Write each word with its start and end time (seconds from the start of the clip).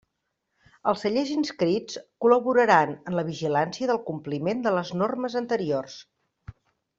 Els 0.91 1.03
cellers 1.05 1.33
inscrits 1.33 1.99
col·laboraran 2.25 2.95
en 3.11 3.19
la 3.19 3.25
vigilància 3.29 3.91
del 3.93 4.01
compliment 4.09 4.65
de 4.65 4.73
les 4.79 4.93
normes 5.03 5.37
anteriors. 5.43 6.01